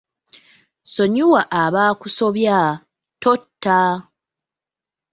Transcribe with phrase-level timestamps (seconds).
[0.93, 2.59] Sonyiwa abakusobya,
[3.21, 3.79] totta.